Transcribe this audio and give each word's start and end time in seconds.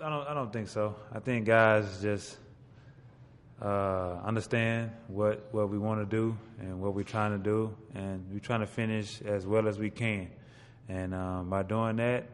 I 0.00 0.34
don't, 0.34 0.52
think 0.52 0.68
so. 0.68 0.94
I 1.12 1.18
think 1.18 1.46
guys 1.46 2.00
just 2.00 2.38
uh, 3.60 4.18
understand 4.24 4.92
what 5.08 5.52
we 5.52 5.78
want 5.78 6.00
to 6.00 6.16
do 6.16 6.36
and 6.60 6.80
what 6.80 6.94
we're 6.94 7.02
trying 7.02 7.32
to 7.32 7.42
do, 7.42 7.74
and 7.94 8.24
we're 8.32 8.38
trying 8.38 8.60
to 8.60 8.66
finish 8.66 9.20
as 9.22 9.46
well 9.46 9.68
as 9.68 9.78
we 9.78 9.90
can. 9.90 10.30
And 10.88 11.14
um, 11.14 11.50
by 11.50 11.62
doing 11.62 11.96
that, 11.96 12.26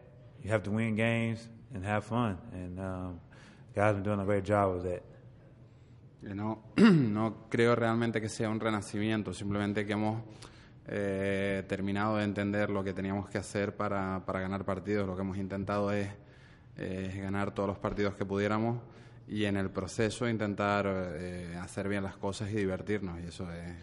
you 0.43 0.51
have 0.51 0.63
to 0.65 0.71
win 0.71 0.95
games 0.97 1.49
and 1.75 1.85
have 1.85 2.05
fun. 2.05 2.39
And 2.53 2.80
um, 2.80 3.21
guys 3.75 3.95
been 3.95 4.02
doing 4.02 4.20
a 4.20 4.25
great 4.25 4.45
job 4.45 4.75
with 4.75 4.84
that. 4.84 5.02
No, 6.22 6.59
no 6.77 7.34
creo 7.48 7.75
realmente 7.77 8.20
que 8.20 8.29
sea 8.29 8.48
un 8.48 8.59
renacimiento, 8.59 9.32
simplemente 9.32 9.86
que 9.86 9.93
hemos 9.93 10.22
eh, 10.86 11.62
terminado 11.68 12.16
de 12.16 12.25
entender 12.25 12.70
lo 12.70 12.82
que 12.82 12.93
teníamos 12.93 13.29
que 13.29 13.38
hacer 13.38 13.77
para, 13.77 14.22
para 14.25 14.40
ganar 14.40 14.64
partidos. 14.64 15.06
Lo 15.06 15.14
que 15.14 15.22
hemos 15.22 15.36
intentado 15.36 15.93
es, 15.93 16.09
es, 16.79 17.17
ganar 17.17 17.53
todos 17.53 17.69
los 17.69 17.79
partidos 17.79 18.15
que 18.15 18.25
pudiéramos 18.25 18.79
y 19.27 19.45
en 19.45 19.57
el 19.57 19.71
proceso 19.71 20.29
intentar 20.29 20.86
eh, 20.89 21.57
hacer 21.61 21.89
bien 21.89 22.03
las 22.03 22.17
cosas 22.17 22.50
y 22.50 22.57
divertirnos. 22.57 23.21
Y 23.21 23.25
eso 23.25 23.50
es, 23.53 23.77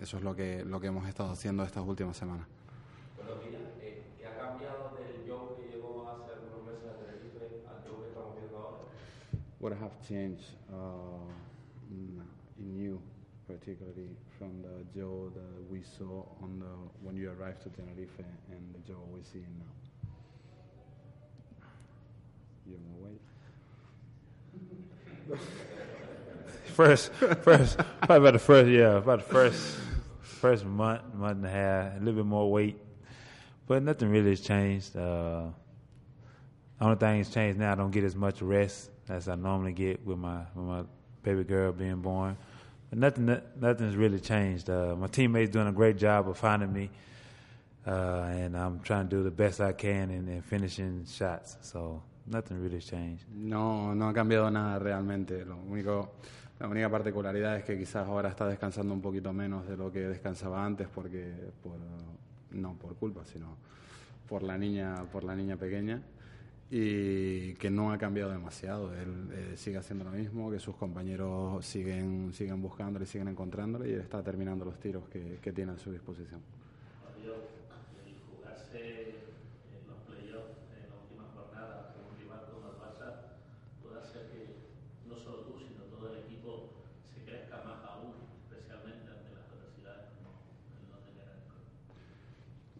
eso 0.00 0.16
es 0.16 0.22
lo, 0.22 0.34
que, 0.34 0.64
lo 0.64 0.80
que 0.80 0.88
hemos 0.88 1.08
estado 1.08 1.30
haciendo 1.30 1.64
estas 1.64 1.84
últimas 1.84 2.16
semanas. 2.16 2.46
Bueno, 3.16 3.40
mira, 3.44 3.58
eh, 3.80 4.02
¿qué 4.18 4.26
ha 4.26 4.36
cambiado 4.36 4.96
del 4.96 5.28
Joe 5.28 5.56
que 5.56 5.74
llegó 5.74 6.08
hace 6.08 6.32
algunos 6.32 6.64
meses 6.66 6.88
a 6.88 6.96
Tenerife 7.04 7.66
al 7.68 7.82
Joe 7.88 8.02
que 8.02 8.08
estamos 8.08 8.36
viendo 8.36 8.58
ahora? 8.58 8.78
What 9.58 9.72
have 9.72 10.00
changed 10.06 10.56
uh, 10.70 11.30
in 12.58 12.78
you, 12.78 13.00
particularly 13.46 14.16
from 14.38 14.62
the 14.62 14.84
Joe 14.94 15.30
that 15.34 15.70
we 15.70 15.82
saw 15.82 16.24
on 16.40 16.60
the 16.60 16.90
when 17.02 17.16
you 17.16 17.30
arrived 17.30 17.62
to 17.62 17.70
Tenerife 17.70 18.18
and 18.50 18.74
the 18.74 18.80
Joe 18.86 19.02
we 19.12 19.22
see 19.22 19.40
now? 19.58 19.91
More 22.78 23.10
weight. 25.30 25.38
first, 26.72 27.12
first, 27.12 27.78
probably 28.00 28.16
about 28.16 28.32
the 28.32 28.38
first, 28.38 28.68
yeah, 28.70 28.96
about 28.96 29.18
the 29.20 29.32
first, 29.32 29.78
first 30.20 30.64
month, 30.64 31.02
month 31.14 31.36
and 31.36 31.46
a 31.46 31.50
half, 31.50 31.96
a 31.96 31.98
little 31.98 32.14
bit 32.22 32.26
more 32.26 32.50
weight, 32.50 32.76
but 33.66 33.82
nothing 33.82 34.10
really 34.10 34.30
has 34.30 34.40
changed. 34.40 34.96
Uh, 34.96 35.44
only 36.80 36.96
thing 36.96 37.18
that's 37.18 37.32
changed 37.32 37.58
now, 37.58 37.72
I 37.72 37.74
don't 37.76 37.92
get 37.92 38.02
as 38.04 38.16
much 38.16 38.42
rest 38.42 38.90
as 39.08 39.28
I 39.28 39.36
normally 39.36 39.72
get 39.72 40.04
with 40.04 40.18
my 40.18 40.40
with 40.54 40.64
my 40.66 40.82
baby 41.22 41.44
girl 41.44 41.72
being 41.72 42.00
born. 42.00 42.36
But 42.90 42.98
nothing, 42.98 43.40
nothing's 43.60 43.96
really 43.96 44.20
changed. 44.20 44.68
Uh, 44.68 44.96
my 44.96 45.06
teammates 45.06 45.50
doing 45.50 45.68
a 45.68 45.72
great 45.72 45.96
job 45.96 46.28
of 46.28 46.36
finding 46.36 46.72
me, 46.72 46.90
uh, 47.86 48.24
and 48.28 48.56
I'm 48.56 48.80
trying 48.80 49.08
to 49.08 49.16
do 49.16 49.22
the 49.22 49.30
best 49.30 49.60
I 49.60 49.72
can 49.72 50.10
in, 50.10 50.28
in 50.28 50.42
finishing 50.42 51.06
shots. 51.06 51.56
So 51.62 52.02
nothing 52.26 52.60
really 52.60 52.80
changed. 52.80 53.26
No, 53.28 53.94
no 53.94 54.08
ha 54.08 54.12
cambiado 54.12 54.50
nada 54.50 54.78
realmente. 54.78 55.44
Lo 55.44 55.56
único, 55.56 56.12
la 56.58 56.68
única 56.68 56.90
particularidad 56.90 57.56
es 57.56 57.64
que 57.64 57.78
quizás 57.78 58.06
ahora 58.06 58.28
está 58.28 58.46
descansando 58.46 58.94
un 58.94 59.00
poquito 59.00 59.32
menos 59.32 59.66
de 59.66 59.76
lo 59.76 59.90
que 59.90 60.00
descansaba 60.00 60.64
antes, 60.64 60.88
porque 60.88 61.32
por, 61.62 61.78
no 62.50 62.74
por 62.74 62.96
culpa, 62.96 63.24
sino 63.24 63.56
por 64.28 64.42
la 64.42 64.56
niña, 64.56 65.04
por 65.12 65.24
la 65.24 65.34
niña 65.34 65.56
pequeña 65.56 66.02
y 66.74 67.52
que 67.54 67.68
no 67.68 67.92
ha 67.92 67.98
cambiado 67.98 68.30
demasiado. 68.30 68.94
Él 68.94 69.28
eh, 69.32 69.52
sigue 69.56 69.76
haciendo 69.76 70.04
lo 70.04 70.10
mismo, 70.10 70.50
que 70.50 70.58
sus 70.58 70.74
compañeros 70.74 71.66
siguen, 71.66 72.32
siguen 72.32 72.62
buscándole, 72.62 73.04
siguen 73.04 73.28
encontrándole 73.28 73.90
y 73.90 73.92
él 73.92 74.00
está 74.00 74.22
terminando 74.22 74.64
los 74.64 74.80
tiros 74.80 75.06
que, 75.10 75.38
que 75.42 75.52
tiene 75.52 75.72
a 75.72 75.78
su 75.78 75.92
disposición. 75.92 76.40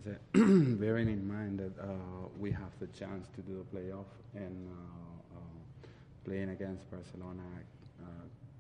bearing 0.33 1.09
in 1.09 1.27
mind 1.27 1.59
that 1.59 1.81
uh, 1.81 1.87
we 2.39 2.51
have 2.51 2.73
the 2.81 2.87
chance 2.89 3.29
to 3.37 3.41
do 3.43 3.65
the 3.65 3.77
playoff 3.77 4.07
and 4.35 4.69
uh, 4.69 5.37
uh, 5.37 5.87
playing 6.25 6.51
against 6.51 6.91
Barcelona 6.91 7.43
uh, 8.03 8.07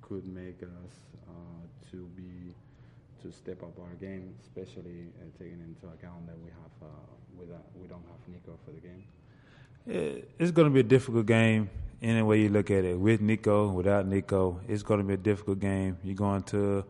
could 0.00 0.26
make 0.26 0.62
us 0.62 0.94
uh, 1.28 1.90
to 1.90 2.08
be 2.16 2.54
to 3.22 3.32
step 3.32 3.62
up 3.62 3.78
our 3.78 3.94
game, 4.00 4.34
especially 4.42 5.06
uh, 5.20 5.24
taking 5.38 5.60
into 5.60 5.86
account 5.94 6.26
that 6.26 6.38
we 6.38 6.50
have 6.50 6.90
we, 7.38 7.46
we 7.80 7.88
don't 7.88 8.04
have 8.06 8.28
Nico 8.28 8.58
for 8.64 8.72
the 8.72 8.80
game. 8.80 10.24
It's 10.38 10.50
going 10.50 10.68
to 10.68 10.74
be 10.74 10.80
a 10.80 10.84
difficult 10.84 11.26
game 11.26 11.70
any 12.00 12.22
way 12.22 12.40
you 12.40 12.48
look 12.48 12.70
at 12.70 12.84
it. 12.84 12.98
With 12.98 13.20
Nico, 13.20 13.68
without 13.70 14.06
Nico, 14.06 14.60
it's 14.68 14.82
going 14.82 14.98
to 14.98 15.04
be 15.04 15.14
a 15.14 15.18
difficult 15.18 15.60
game. 15.60 15.98
You're 16.02 16.16
going 16.16 16.42
to 16.44 16.84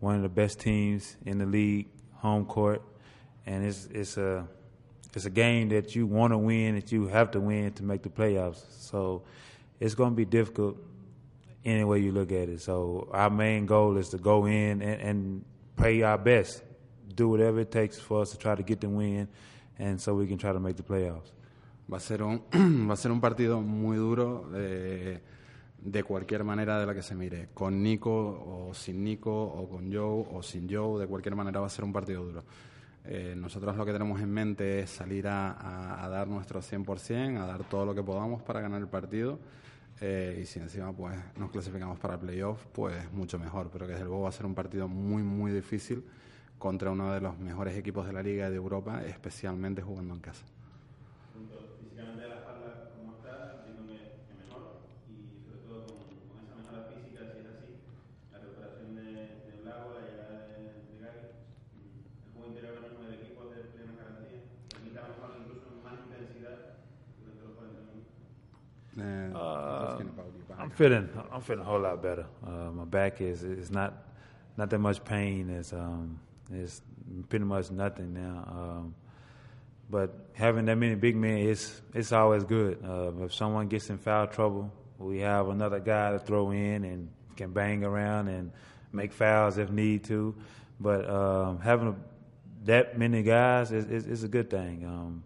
one 0.00 0.16
of 0.16 0.22
the 0.22 0.28
best 0.28 0.60
teams 0.60 1.16
in 1.24 1.38
the 1.38 1.46
league, 1.46 1.86
home 2.14 2.44
court 2.44 2.82
and 3.48 3.64
it's 3.64 3.88
it's 3.90 4.16
a 4.18 4.46
it's 5.14 5.24
a 5.24 5.30
game 5.30 5.70
that 5.70 5.96
you 5.96 6.06
want 6.06 6.32
to 6.32 6.38
win, 6.38 6.74
that 6.74 6.92
you 6.92 7.08
have 7.08 7.30
to 7.30 7.40
win 7.40 7.72
to 7.72 7.82
make 7.82 8.02
the 8.02 8.10
playoffs. 8.10 8.62
So 8.90 9.22
it's 9.80 9.94
going 9.94 10.10
to 10.10 10.16
be 10.16 10.26
difficult 10.26 10.76
any 11.64 11.82
way 11.82 12.00
you 12.00 12.12
look 12.12 12.30
at 12.30 12.48
it. 12.48 12.60
So 12.60 13.08
our 13.10 13.30
main 13.30 13.64
goal 13.64 13.96
is 13.96 14.10
to 14.10 14.18
go 14.18 14.46
in 14.46 14.82
and, 14.82 15.00
and 15.00 15.44
play 15.76 16.02
our 16.02 16.18
best, 16.18 16.62
do 17.14 17.30
whatever 17.30 17.60
it 17.60 17.70
takes 17.70 17.98
for 17.98 18.20
us 18.20 18.30
to 18.32 18.38
try 18.38 18.54
to 18.54 18.62
get 18.62 18.80
the 18.80 18.88
win, 18.88 19.28
and 19.78 19.98
so 20.00 20.14
we 20.14 20.26
can 20.26 20.36
try 20.36 20.52
to 20.52 20.60
make 20.60 20.76
the 20.76 20.82
playoffs. 20.82 21.32
Va 21.90 21.96
a 21.96 22.00
ser 22.00 22.22
un 22.22 22.42
va 22.88 22.92
a 22.92 22.96
ser 22.96 23.10
un 23.10 23.20
partido 23.20 23.60
muy 23.62 23.96
duro. 23.96 24.46
de 24.52 25.20
de 25.80 26.02
cualquier 26.02 26.42
manera 26.42 26.80
de 26.80 26.86
la 26.86 26.92
que 26.92 27.02
se 27.02 27.14
mire, 27.14 27.50
con 27.54 27.80
Nico 27.80 28.10
o 28.10 28.74
sin 28.74 29.04
Nico, 29.04 29.30
o 29.30 29.68
con 29.68 29.92
Joe 29.92 30.26
o 30.32 30.42
sin 30.42 30.68
Joe, 30.68 31.00
de 31.00 31.06
cualquier 31.06 31.36
manera 31.36 31.60
va 31.60 31.66
a 31.66 31.70
ser 31.70 31.84
un 31.84 31.92
partido 31.92 32.24
duro. 32.24 32.42
Eh, 33.04 33.34
nosotros 33.36 33.76
lo 33.76 33.86
que 33.86 33.92
tenemos 33.92 34.20
en 34.20 34.30
mente 34.30 34.80
es 34.80 34.90
salir 34.90 35.26
a, 35.28 36.06
dar 36.10 36.28
nuestro 36.28 36.60
100%, 36.60 37.38
a 37.40 37.46
dar 37.46 37.64
todo 37.64 37.86
lo 37.86 37.94
que 37.94 38.02
podamos 38.02 38.42
para 38.42 38.60
ganar 38.60 38.80
el 38.80 38.88
partido. 38.88 39.38
Eh, 40.00 40.40
y 40.42 40.44
si 40.44 40.60
encima 40.60 40.92
pues 40.92 41.16
nos 41.36 41.50
clasificamos 41.50 41.98
para 41.98 42.14
el 42.14 42.20
playoff, 42.20 42.66
pues 42.72 43.10
mucho 43.12 43.38
mejor. 43.38 43.70
Pero 43.72 43.86
que 43.86 43.92
desde 43.92 44.04
luego 44.04 44.22
va 44.22 44.28
a 44.28 44.32
ser 44.32 44.46
un 44.46 44.54
partido 44.54 44.88
muy, 44.88 45.22
muy 45.22 45.52
difícil 45.52 46.04
contra 46.58 46.90
uno 46.90 47.12
de 47.12 47.20
los 47.20 47.38
mejores 47.38 47.76
equipos 47.76 48.06
de 48.06 48.12
la 48.12 48.22
Liga 48.22 48.50
de 48.50 48.56
Europa, 48.56 49.02
especialmente 49.04 49.80
jugando 49.82 50.14
en 50.14 50.20
casa. 50.20 50.44
Feeling 70.70 71.08
I'm 71.32 71.40
feeling 71.40 71.62
a 71.62 71.64
whole 71.64 71.80
lot 71.80 72.02
better. 72.02 72.26
Uh, 72.46 72.70
my 72.70 72.84
back 72.84 73.20
is 73.20 73.42
is 73.42 73.70
not 73.70 73.94
not 74.56 74.70
that 74.70 74.78
much 74.78 75.04
pain. 75.04 75.50
It's 75.50 75.72
um 75.72 76.20
it's 76.52 76.82
pretty 77.28 77.44
much 77.44 77.70
nothing 77.70 78.14
now. 78.14 78.44
Um, 78.50 78.94
but 79.90 80.28
having 80.34 80.66
that 80.66 80.76
many 80.76 80.94
big 80.94 81.16
men, 81.16 81.38
it's 81.38 81.80
it's 81.94 82.12
always 82.12 82.44
good. 82.44 82.84
Uh, 82.84 83.24
if 83.24 83.34
someone 83.34 83.68
gets 83.68 83.88
in 83.90 83.98
foul 83.98 84.26
trouble, 84.26 84.72
we 84.98 85.20
have 85.20 85.48
another 85.48 85.80
guy 85.80 86.12
to 86.12 86.18
throw 86.18 86.50
in 86.50 86.84
and 86.84 87.08
can 87.36 87.52
bang 87.52 87.84
around 87.84 88.28
and 88.28 88.50
make 88.92 89.12
fouls 89.12 89.58
if 89.58 89.70
need 89.70 90.04
to. 90.04 90.34
But 90.80 91.08
um, 91.08 91.60
having 91.60 91.88
a, 91.88 91.96
that 92.64 92.98
many 92.98 93.22
guys 93.22 93.72
is, 93.72 93.84
is, 93.86 94.06
is 94.06 94.24
a 94.24 94.28
good 94.28 94.50
thing. 94.50 94.84
Um, 94.84 95.24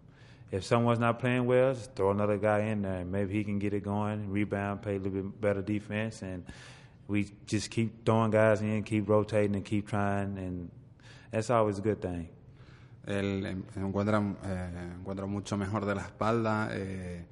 if 0.53 0.63
someone's 0.63 0.99
not 0.99 1.17
playing 1.17 1.47
well, 1.47 1.73
throw 1.73 2.11
another 2.11 2.37
guy 2.37 2.59
in 2.59 2.83
there. 2.83 3.03
Maybe 3.03 3.33
he 3.33 3.43
can 3.43 3.57
get 3.57 3.73
it 3.73 3.83
going, 3.83 4.29
rebound, 4.29 4.83
play 4.83 4.97
a 4.97 4.99
little 4.99 5.23
bit 5.23 5.41
better 5.41 5.63
defense, 5.63 6.21
and 6.21 6.45
we 7.07 7.31
just 7.47 7.71
keep 7.71 8.05
throwing 8.05 8.29
guys 8.29 8.61
in, 8.61 8.83
keep 8.83 9.09
rotating, 9.09 9.55
and 9.55 9.65
keep 9.65 9.87
trying, 9.87 10.37
and 10.37 10.69
that's 11.31 11.49
always 11.49 11.79
a 11.79 11.81
good 11.81 11.99
thing. 11.99 12.29
Encuentra, 13.07 14.21
eh, 14.45 14.91
encuentra 14.95 15.25
mucho 15.25 15.57
mejor 15.57 15.85
de 15.87 15.95
la 15.95 16.01
espalda. 16.01 16.69
Eh, 16.71 17.25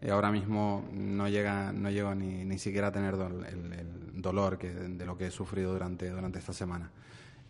y 0.00 0.10
ahora 0.10 0.30
mismo 0.30 0.88
no 0.92 1.28
llega, 1.28 1.72
no 1.72 1.90
llego 1.90 2.14
ni, 2.14 2.44
ni 2.44 2.58
siquiera 2.58 2.86
a 2.86 2.92
tener 2.92 3.14
el, 3.14 4.22
dolor 4.22 4.56
que, 4.56 4.70
de 4.70 5.04
lo 5.04 5.18
que 5.18 5.26
he 5.26 5.30
sufrido 5.32 5.72
durante, 5.72 6.08
durante 6.10 6.38
esta 6.38 6.52
semana. 6.52 6.92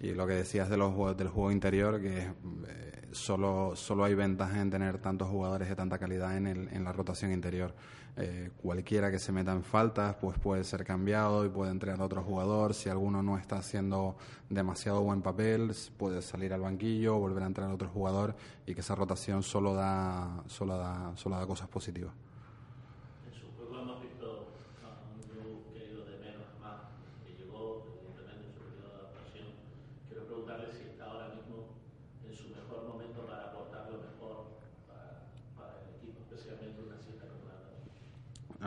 Y 0.00 0.14
lo 0.14 0.26
que 0.26 0.32
decías 0.32 0.70
de 0.70 0.78
los 0.78 1.16
del 1.18 1.28
juego 1.28 1.52
interior, 1.52 2.00
que 2.00 2.18
eh, 2.18 2.87
solo, 3.12 3.74
solo 3.74 4.04
hay 4.04 4.14
ventaja 4.14 4.60
en 4.60 4.70
tener 4.70 4.98
tantos 4.98 5.28
jugadores 5.28 5.68
de 5.68 5.76
tanta 5.76 5.98
calidad 5.98 6.36
en, 6.36 6.46
el, 6.46 6.68
en 6.68 6.84
la 6.84 6.92
rotación 6.92 7.32
interior. 7.32 7.74
Eh, 8.20 8.50
cualquiera 8.60 9.12
que 9.12 9.20
se 9.20 9.30
meta 9.30 9.52
en 9.52 9.62
faltas 9.62 10.16
pues 10.16 10.36
puede 10.40 10.64
ser 10.64 10.84
cambiado 10.84 11.44
y 11.44 11.48
puede 11.48 11.70
entrar 11.70 12.00
otro 12.00 12.22
jugador. 12.22 12.74
Si 12.74 12.88
alguno 12.88 13.22
no 13.22 13.38
está 13.38 13.58
haciendo 13.58 14.16
demasiado 14.50 15.02
buen 15.02 15.22
papel, 15.22 15.72
puede 15.96 16.20
salir 16.22 16.52
al 16.52 16.62
banquillo, 16.62 17.16
volver 17.18 17.44
a 17.44 17.46
entrar 17.46 17.70
otro 17.70 17.88
jugador 17.88 18.34
y 18.66 18.74
que 18.74 18.80
esa 18.80 18.96
rotación 18.96 19.42
solo 19.42 19.74
da, 19.74 20.42
solo 20.46 20.76
da, 20.76 21.12
solo 21.16 21.36
da 21.36 21.46
cosas 21.46 21.68
positivas. 21.68 22.12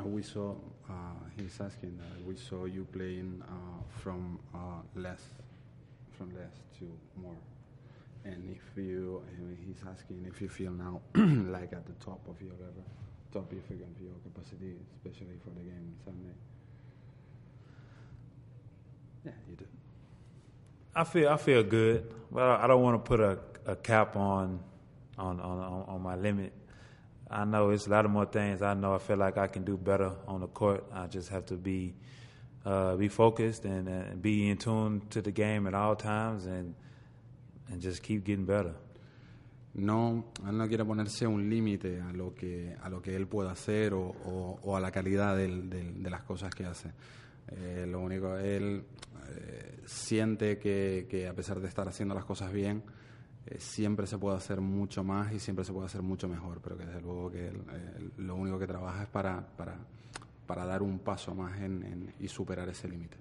We 0.05 0.21
saw, 0.21 0.55
uh, 0.89 0.93
he's 1.37 1.59
asking, 1.59 1.99
uh, 2.01 2.05
we 2.25 2.35
saw 2.35 2.65
you 2.65 2.85
playing 2.91 3.41
uh, 3.47 3.99
from 3.99 4.39
uh, 4.53 4.81
less, 4.95 5.21
from 6.17 6.29
less 6.35 6.53
to 6.79 6.85
more. 7.21 7.35
And 8.23 8.55
if 8.55 8.77
you, 8.77 9.23
uh, 9.27 9.55
he's 9.65 9.83
asking 9.89 10.25
if 10.27 10.41
you 10.41 10.49
feel 10.49 10.71
now 10.71 11.01
like 11.15 11.73
at 11.73 11.85
the 11.85 12.05
top 12.05 12.19
of 12.27 12.41
your 12.41 12.53
level, 12.53 12.85
top 13.33 13.51
if 13.51 13.69
you 13.69 13.77
can 13.77 13.93
feel 13.95 14.13
capacity, 14.23 14.75
especially 14.95 15.35
for 15.43 15.49
the 15.51 15.61
game 15.61 15.95
Sunday. 16.03 16.35
Yeah, 19.25 19.31
you 19.49 19.55
do. 19.55 19.65
I 20.95 21.03
feel 21.03 21.29
I 21.29 21.37
feel 21.37 21.63
good, 21.63 22.13
but 22.31 22.43
I 22.43 22.67
don't 22.67 22.81
want 22.81 23.03
to 23.03 23.07
put 23.07 23.19
a, 23.19 23.39
a 23.65 23.75
cap 23.75 24.15
on, 24.15 24.59
on 25.17 25.39
on 25.39 25.85
on 25.87 26.01
my 26.01 26.15
limit. 26.15 26.51
I 27.33 27.45
know 27.45 27.69
it's 27.71 27.87
a 27.87 27.89
lot 27.89 28.03
of 28.05 28.11
more 28.11 28.25
things. 28.25 28.61
I 28.61 28.73
know 28.73 28.93
I 28.93 28.99
feel 28.99 29.17
like 29.17 29.37
I 29.37 29.47
can 29.47 29.63
do 29.63 29.77
better 29.77 30.11
on 30.27 30.41
the 30.41 30.47
court. 30.47 30.83
I 30.93 31.07
just 31.07 31.29
have 31.29 31.45
to 31.45 31.55
be 31.55 31.93
uh, 32.65 32.95
be 32.95 33.07
focused 33.07 33.65
and, 33.65 33.87
uh, 33.87 34.15
be 34.21 34.49
in 34.49 34.57
tune 34.57 35.01
to 35.09 35.21
the 35.21 35.31
game 35.31 35.65
at 35.67 35.73
all 35.73 35.95
times, 35.95 36.45
and 36.45 36.75
and 37.71 37.81
just 37.81 38.03
keep 38.03 38.25
getting 38.25 38.45
better. 38.45 38.73
No, 39.73 40.25
él 40.45 40.57
no 40.57 40.67
quiere 40.67 40.83
ponerse 40.83 41.25
un 41.25 41.49
límite 41.49 42.01
a 42.01 42.11
lo 42.11 42.33
que 42.35 42.75
a 42.83 42.89
lo 42.89 43.01
que 43.01 43.15
él 43.15 43.25
pueda 43.27 43.51
hacer 43.51 43.93
o, 43.93 44.01
o- 44.25 44.59
o 44.63 44.75
a 44.75 44.81
la 44.81 44.91
calidad 44.91 45.37
del- 45.37 45.69
del- 45.69 46.03
de 46.03 46.09
las 46.09 46.23
cosas 46.23 46.53
que 46.53 46.65
hace. 46.65 46.91
Eh, 47.47 47.85
lo 47.89 48.01
único, 48.01 48.35
él 48.37 48.83
eh, 49.29 49.79
siente 49.85 50.57
que, 50.59 51.07
que 51.09 51.27
a 51.27 51.33
pesar 51.33 51.61
de 51.61 51.69
estar 51.69 51.87
haciendo 51.87 52.13
las 52.13 52.25
cosas 52.25 52.51
bien, 52.51 52.83
eh, 53.47 53.59
siempre 53.59 54.05
se 54.07 54.17
puede 54.17 54.37
hacer 54.37 54.61
mucho 54.61 55.03
más 55.03 55.31
y 55.33 55.39
siempre 55.39 55.65
se 55.65 55.73
puede 55.73 55.85
hacer 55.87 56.01
mucho 56.01 56.27
mejor, 56.27 56.59
pero 56.63 56.77
que 56.77 56.85
desde 56.85 57.01
luego 57.01 57.31
que 57.31 57.51
lo 58.17 58.35
único 58.35 58.59
que 58.59 58.67
trabaja 58.67 59.03
es 59.03 59.09
para, 59.09 59.45
para, 59.57 59.75
para 60.47 60.65
dar 60.65 60.81
un 60.83 60.99
paso 60.99 61.33
más 61.35 61.59
en- 61.61 61.83
en- 61.83 62.13
y 62.19 62.27
superar 62.27 62.69
ese 62.69 62.87
límite. 62.87 63.17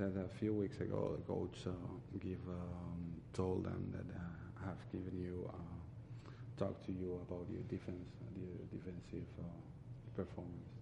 A 0.00 0.28
few 0.38 0.54
weeks 0.54 0.80
ago 0.80 1.14
the 1.14 1.22
coach 1.30 1.58
uh, 1.66 1.72
give 2.20 2.40
um, 2.48 3.20
told 3.34 3.64
them 3.66 3.92
that 3.92 4.08
uh, 4.16 4.64
have 4.66 4.80
given 4.90 5.12
you 5.20 5.44
uh, 5.52 6.30
talked 6.56 6.86
to 6.86 6.92
you 6.92 7.20
about 7.28 7.44
your 7.52 7.60
defense, 7.68 8.08
the 8.32 8.64
defensive 8.74 9.28
uh, 9.38 9.44
performance, 10.16 10.72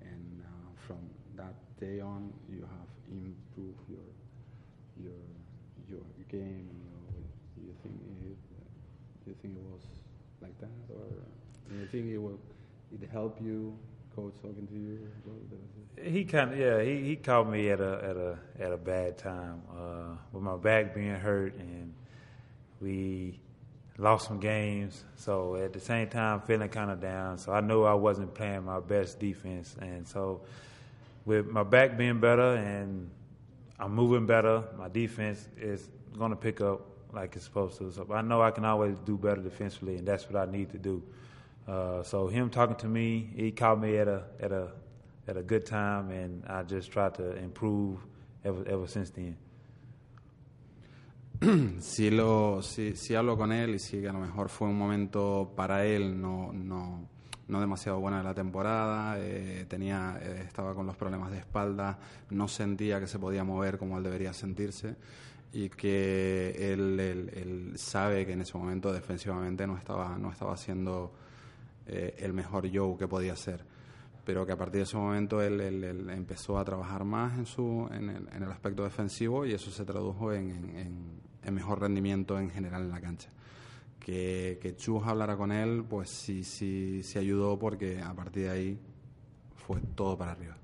and 0.00 0.42
uh, 0.42 0.70
from 0.88 0.98
that 1.36 1.54
day 1.78 2.00
on 2.00 2.32
you 2.50 2.62
have 2.62 2.90
improved 3.12 3.78
your 3.88 4.10
your 4.98 5.22
your 5.88 6.02
game. 6.28 6.66
Your, 6.82 7.14
do 7.54 7.60
you 7.62 7.74
think 7.80 7.94
it, 8.26 8.38
you 9.24 9.34
think 9.40 9.54
it 9.54 9.62
was 9.70 9.86
like 10.42 10.58
that, 10.58 10.74
or 10.90 11.06
you 11.78 11.86
think 11.86 12.10
it 12.10 12.18
will 12.18 12.40
it 12.90 13.08
helped 13.08 13.40
you? 13.40 13.78
Coach 14.18 14.34
talking 14.42 14.66
to 14.66 14.74
you 14.74 16.10
He 16.10 16.24
kind 16.24 16.52
of 16.52 16.58
yeah. 16.58 16.82
He 16.82 17.04
he 17.04 17.16
caught 17.16 17.48
me 17.48 17.70
at 17.70 17.80
a 17.80 17.92
at 18.02 18.16
a 18.16 18.38
at 18.58 18.72
a 18.72 18.76
bad 18.76 19.16
time 19.16 19.62
uh, 19.70 20.16
with 20.32 20.42
my 20.42 20.56
back 20.56 20.92
being 20.92 21.14
hurt, 21.14 21.54
and 21.54 21.94
we 22.80 23.38
lost 23.96 24.26
some 24.26 24.40
games. 24.40 25.04
So 25.14 25.54
at 25.54 25.72
the 25.72 25.78
same 25.78 26.08
time, 26.08 26.40
feeling 26.40 26.68
kind 26.68 26.90
of 26.90 27.00
down. 27.00 27.38
So 27.38 27.52
I 27.52 27.60
knew 27.60 27.84
I 27.84 27.94
wasn't 27.94 28.34
playing 28.34 28.64
my 28.64 28.80
best 28.80 29.20
defense, 29.20 29.76
and 29.80 30.06
so 30.06 30.40
with 31.24 31.46
my 31.46 31.62
back 31.62 31.96
being 31.96 32.18
better 32.18 32.56
and 32.56 33.08
I'm 33.78 33.94
moving 33.94 34.26
better, 34.26 34.64
my 34.76 34.88
defense 34.88 35.46
is 35.56 35.90
going 36.18 36.30
to 36.30 36.36
pick 36.36 36.60
up 36.60 36.80
like 37.12 37.36
it's 37.36 37.44
supposed 37.44 37.78
to. 37.78 37.92
So 37.92 38.04
I 38.12 38.22
know 38.22 38.42
I 38.42 38.50
can 38.50 38.64
always 38.64 38.98
do 38.98 39.16
better 39.16 39.42
defensively, 39.42 39.96
and 39.96 40.08
that's 40.08 40.28
what 40.28 40.36
I 40.36 40.50
need 40.50 40.70
to 40.72 40.78
do. 40.78 41.04
Uh, 41.68 42.02
so 42.02 42.28
him 42.28 42.48
talking 42.48 42.76
to 42.76 42.86
me, 42.88 43.30
he 43.36 43.52
caught 43.52 43.78
me 43.78 43.98
at 43.98 44.08
a 44.08 44.22
at 44.40 44.52
a 44.52 44.68
at 45.26 45.36
a 45.36 45.42
good 45.42 45.66
time, 45.66 46.10
and 46.10 46.42
I 46.46 46.62
just 46.62 46.90
tried 46.90 47.14
to 47.16 47.36
improve 47.36 47.98
ever 48.42 48.66
ever 48.66 48.86
since 48.86 49.10
then. 49.10 49.36
si 51.80 52.10
lo 52.10 52.62
si, 52.62 52.96
si 52.96 53.14
hablo 53.14 53.36
con 53.36 53.52
él 53.52 53.74
y 53.74 53.78
si 53.78 54.04
a 54.06 54.12
lo 54.12 54.18
mejor 54.18 54.48
fue 54.48 54.68
un 54.68 54.76
momento 54.76 55.52
para 55.54 55.84
él 55.84 56.20
no 56.20 56.50
no 56.52 57.06
no 57.46 57.60
demasiado 57.60 58.00
bueno 58.00 58.16
de 58.18 58.24
la 58.24 58.34
temporada 58.34 59.16
eh, 59.20 59.64
tenía 59.68 60.18
eh, 60.20 60.42
estaba 60.46 60.74
con 60.74 60.86
los 60.86 60.96
problemas 60.96 61.30
de 61.30 61.38
espalda 61.38 61.96
no 62.30 62.48
sentía 62.48 62.98
que 62.98 63.06
se 63.06 63.20
podía 63.20 63.44
mover 63.44 63.78
como 63.78 63.98
él 63.98 64.02
debería 64.04 64.32
sentirse 64.32 64.96
y 65.52 65.68
que 65.70 66.72
él, 66.72 66.98
él- 66.98 67.30
él 67.34 67.72
sabe 67.78 68.26
que 68.26 68.32
en 68.32 68.40
ese 68.40 68.58
momento 68.58 68.92
defensivamente 68.92 69.64
no 69.66 69.76
estaba 69.76 70.18
no 70.18 70.32
estaba 70.32 70.54
haciendo 70.54 71.12
eh, 71.88 72.14
el 72.18 72.32
mejor 72.32 72.68
Joe 72.72 72.96
que 72.96 73.08
podía 73.08 73.34
ser 73.36 73.64
pero 74.24 74.44
que 74.44 74.52
a 74.52 74.56
partir 74.58 74.80
de 74.80 74.82
ese 74.82 74.96
momento 74.98 75.40
él, 75.40 75.58
él- 75.58 75.82
él 75.84 76.10
empezó 76.10 76.58
a 76.58 76.64
trabajar 76.64 77.02
más 77.02 77.38
en, 77.38 77.46
su, 77.46 77.88
en, 77.90 78.10
el, 78.10 78.28
en 78.30 78.42
el 78.42 78.50
aspecto 78.52 78.84
defensivo 78.84 79.46
y 79.46 79.54
eso 79.54 79.70
se 79.70 79.86
tradujo 79.86 80.34
en, 80.34 80.50
en- 80.76 81.20
en- 81.42 81.54
mejor 81.54 81.80
rendimiento 81.80 82.38
en 82.38 82.50
general 82.50 82.82
en 82.82 82.90
la 82.90 83.00
cancha. 83.00 83.30
Que, 83.98 84.58
que 84.60 84.76
Chus 84.76 85.02
hablara 85.06 85.34
con 85.38 85.50
él, 85.50 85.82
pues 85.88 86.10
sí, 86.10 86.44
sí, 86.44 87.02
sí 87.02 87.18
ayudó 87.18 87.58
porque 87.58 88.02
a 88.02 88.12
partir 88.12 88.42
de 88.44 88.50
ahí 88.50 88.78
fue 89.56 89.80
todo 89.94 90.18
para 90.18 90.32
arriba. 90.32 90.58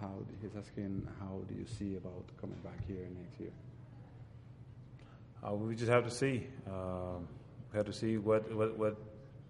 How, 0.00 0.24
he's 0.40 0.56
asking 0.56 1.06
how 1.20 1.42
do 1.48 1.54
you 1.54 1.66
see 1.66 1.96
about 1.96 2.24
coming 2.40 2.58
back 2.62 2.78
here 2.86 3.06
next 3.12 3.38
year? 3.40 3.52
Uh, 5.46 5.54
we 5.54 5.74
just 5.74 5.90
have 5.90 6.04
to 6.04 6.10
see. 6.10 6.46
Um, 6.66 7.26
have 7.74 7.86
to 7.86 7.92
see 7.92 8.18
what, 8.18 8.52
what 8.52 8.76
what 8.76 8.96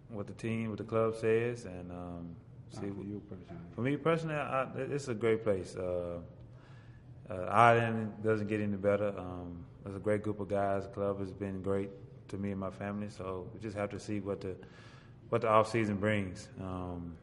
what 0.09 0.27
the 0.27 0.33
team, 0.35 0.69
what 0.69 0.79
the 0.79 0.85
club 0.85 1.15
says, 1.15 1.65
and 1.65 1.91
um, 1.91 2.37
see. 2.71 2.81
for 2.81 3.05
you 3.05 3.23
personally. 3.29 3.63
For 3.75 3.81
me 3.81 3.97
personally, 3.97 4.35
I, 4.35 4.67
it's 4.77 5.09
a 5.09 5.15
great 5.15 5.43
place. 5.43 5.77
Uh, 5.77 6.19
uh, 7.31 7.35
Ireland 7.49 8.13
doesn't 8.23 8.49
get 8.49 8.61
any 8.61 8.77
better. 8.77 9.15
Um, 9.17 9.65
there's 9.85 9.97
a 9.97 10.01
great 10.01 10.23
group 10.23 10.41
of 10.41 10.49
guys. 10.49 10.85
The 10.85 10.91
club 10.91 11.21
has 11.21 11.31
been 11.31 11.63
great 11.63 11.91
to 12.29 12.37
me 12.37 12.51
and 12.51 12.61
my 12.61 12.71
family. 12.71 13.09
So 13.09 13.49
we 13.55 13.61
just 13.61 13.77
have 13.77 13.91
to 13.91 14.01
see 14.01 14.21
what 14.21 14.41
the 14.41 14.57
what 15.29 15.43
the 15.43 15.49
off 15.49 15.71
season 15.71 15.97
brings. 15.97 16.49
Um, 16.61 17.17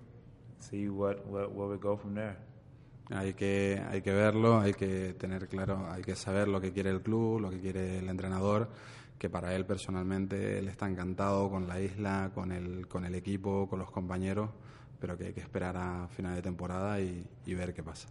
see 0.60 0.88
what, 0.90 1.26
what 1.28 1.52
where 1.52 1.68
we 1.68 1.78
go 1.78 1.96
from 1.96 2.16
there. 2.16 2.38
Hay 3.10 3.34
que, 3.34 3.82
hay 3.90 4.02
que 4.02 4.12
verlo, 4.12 4.60
hay 4.60 4.74
que 4.74 5.14
tener 5.14 5.48
claro, 5.48 5.88
hay 5.92 6.04
que 6.04 6.16
saber 6.16 6.48
lo 6.48 6.60
que 6.60 6.74
quiere 6.74 6.90
el 6.90 7.02
club, 7.02 7.40
lo 7.40 7.50
que 7.50 7.60
quiere 7.60 8.00
el 8.00 8.10
entrenador, 8.10 8.70
que 9.18 9.30
para 9.30 9.56
él 9.56 9.66
personalmente 9.66 10.60
él 10.60 10.68
está 10.68 10.90
encantado 10.90 11.50
con 11.50 11.68
la 11.68 11.80
isla, 11.80 12.32
con 12.36 12.52
el, 12.52 12.88
con 12.88 13.06
el 13.06 13.16
equipo, 13.16 13.68
con 13.70 13.80
los 13.80 13.92
compañeros, 13.92 14.50
pero 15.00 15.18
que 15.18 15.28
hay 15.28 15.34
que 15.34 15.42
esperar 15.42 15.78
a 15.78 16.08
final 16.10 16.36
de 16.36 16.42
temporada 16.42 17.00
y, 17.00 17.26
y 17.46 17.54
ver 17.54 17.74
qué 17.74 17.84
pasa. 17.84 18.10